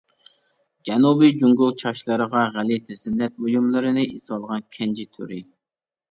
[0.89, 5.39] جەنۇبىي جۇڭگو چاچلىرىغا غەلىتە زىننەت بۇيۇملىرىنى ئېسىۋالغان كەنجى تۈرى.